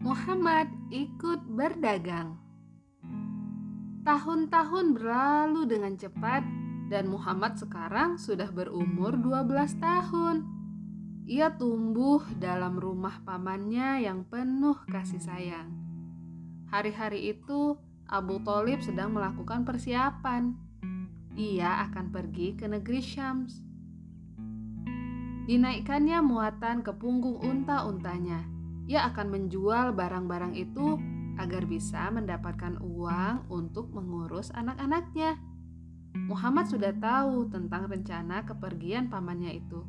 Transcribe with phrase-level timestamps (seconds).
[0.00, 2.40] Muhammad ikut berdagang.
[4.00, 6.40] Tahun-tahun berlalu dengan cepat
[6.88, 10.48] dan Muhammad sekarang sudah berumur 12 tahun.
[11.28, 15.68] Ia tumbuh dalam rumah pamannya yang penuh kasih sayang.
[16.72, 17.76] Hari-hari itu
[18.08, 20.56] Abu Talib sedang melakukan persiapan.
[21.36, 23.60] Ia akan pergi ke negeri Syams.
[25.44, 28.59] Dinaikkannya muatan ke punggung unta-untanya.
[28.90, 30.98] Ia akan menjual barang-barang itu
[31.38, 35.38] agar bisa mendapatkan uang untuk mengurus anak-anaknya.
[36.26, 39.86] Muhammad sudah tahu tentang rencana kepergian pamannya itu.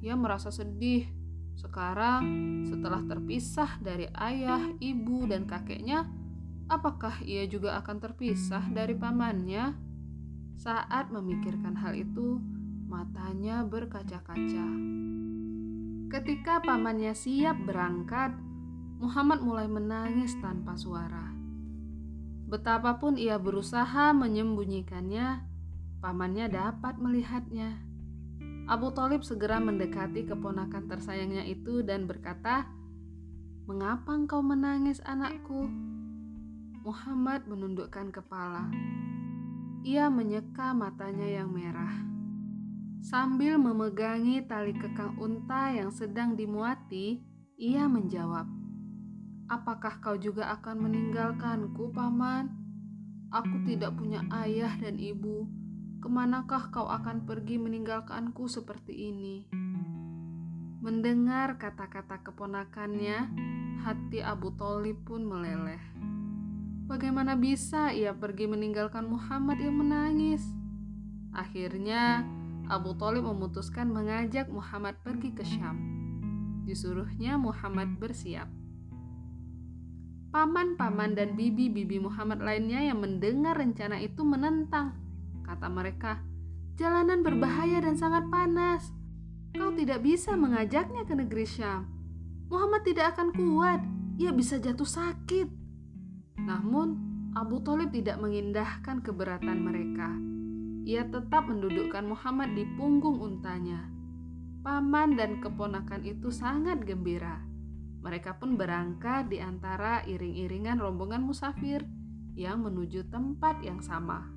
[0.00, 1.04] Ia merasa sedih.
[1.60, 2.24] Sekarang,
[2.64, 6.08] setelah terpisah dari ayah, ibu, dan kakeknya,
[6.72, 9.76] apakah ia juga akan terpisah dari pamannya?
[10.56, 12.40] Saat memikirkan hal itu,
[12.88, 14.66] matanya berkaca-kaca.
[16.08, 18.32] Ketika pamannya siap berangkat,
[18.96, 21.36] Muhammad mulai menangis tanpa suara.
[22.48, 25.44] Betapapun ia berusaha menyembunyikannya,
[26.00, 27.76] pamannya dapat melihatnya.
[28.72, 32.64] Abu Talib segera mendekati keponakan tersayangnya itu dan berkata,
[33.68, 35.68] "Mengapa engkau menangis, anakku?"
[36.88, 38.72] Muhammad menundukkan kepala.
[39.84, 42.17] Ia menyeka matanya yang merah.
[42.98, 47.22] Sambil memegangi tali kekang unta yang sedang dimuati,
[47.58, 48.46] ia menjawab,
[49.48, 52.52] Apakah kau juga akan meninggalkanku, Paman?
[53.32, 55.48] Aku tidak punya ayah dan ibu.
[56.04, 59.48] Ke manakah kau akan pergi meninggalkanku seperti ini?
[60.84, 63.18] Mendengar kata-kata keponakannya,
[63.80, 65.80] hati Abu Talib pun meleleh.
[66.84, 70.44] Bagaimana bisa ia pergi meninggalkan Muhammad yang menangis?
[71.32, 72.20] Akhirnya,
[72.68, 75.80] Abu Talib memutuskan mengajak Muhammad pergi ke Syam.
[76.68, 78.44] Disuruhnya Muhammad bersiap.
[80.28, 84.92] Paman-paman dan bibi-bibi Muhammad lainnya yang mendengar rencana itu menentang.
[85.48, 86.20] Kata mereka,
[86.76, 88.92] "Jalanan berbahaya dan sangat panas.
[89.56, 91.88] Kau tidak bisa mengajaknya ke negeri Syam.
[92.52, 93.80] Muhammad tidak akan kuat,
[94.20, 95.48] ia bisa jatuh sakit."
[96.44, 97.00] Namun,
[97.32, 100.12] Abu Talib tidak mengindahkan keberatan mereka.
[100.88, 103.92] Ia tetap mendudukkan Muhammad di punggung untanya.
[104.64, 107.48] Paman dan keponakan itu sangat gembira
[107.98, 111.82] mereka pun berangkat di antara iring-iringan rombongan musafir
[112.38, 114.30] yang menuju tempat yang sama.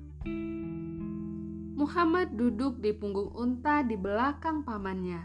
[1.78, 5.22] Muhammad duduk di punggung unta di belakang pamannya.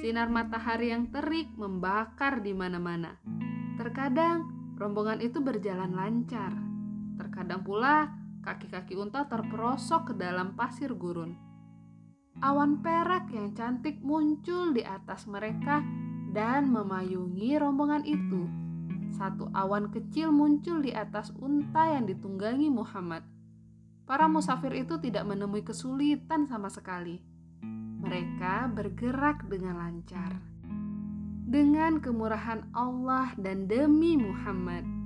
[0.00, 3.20] Sinar matahari yang terik membakar di mana-mana.
[3.76, 4.48] Terkadang
[4.80, 6.52] rombongan itu berjalan lancar.
[7.20, 8.08] Terkadang pula
[8.40, 11.36] kaki-kaki unta terperosok ke dalam pasir gurun.
[12.40, 15.84] Awan perak yang cantik muncul di atas mereka
[16.32, 18.48] dan memayungi rombongan itu.
[19.12, 23.26] Satu awan kecil muncul di atas unta yang ditunggangi Muhammad.
[24.08, 27.20] Para musafir itu tidak menemui kesulitan sama sekali.
[28.00, 30.32] Mereka bergerak dengan lancar.
[31.50, 34.99] Dengan kemurahan Allah dan demi Muhammad,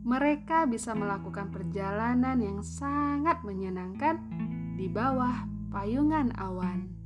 [0.00, 4.16] mereka bisa melakukan perjalanan yang sangat menyenangkan
[4.76, 6.99] di bawah payungan awan.